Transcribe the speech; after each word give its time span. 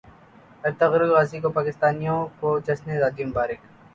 Ertugrul 0.63 1.11
Ghazi 1.15 1.37
کی 1.41 1.49
پاکستانیوں 1.57 2.19
کو 2.39 2.47
جشن 2.65 2.89
زادی 2.99 3.15
کی 3.17 3.29
مبارکباد 3.29 3.69